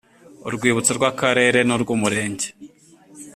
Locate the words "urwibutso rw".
0.47-1.03